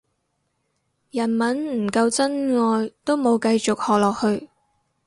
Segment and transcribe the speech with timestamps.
[1.11, 4.49] 日文唔夠真愛都冇繼續學落去